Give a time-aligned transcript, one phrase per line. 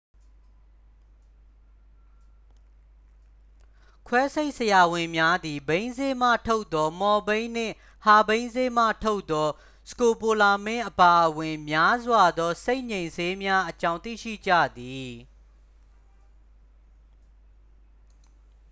[4.07, 7.75] ခွဲစိတ်ဆရာဝန်များသည် ဘိန်းစေ့မှထုတ်သော မော်ဖိန်းနှင့်
[8.05, 9.49] ဟာဘိန်းစေ့မှထုတ်သော
[9.89, 15.11] စကိုပိုလမင်း အပါအဝင် များစွာသော စိတ်ငြိမ်ဆေးများအကြောင်း သိရှိကြသည်